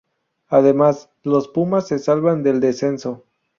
Además, 0.47 1.11
los 1.21 1.47
pumas 1.47 1.87
se 1.87 1.99
salvan 1.99 2.41
del 2.41 2.59
descenso. 2.59 3.23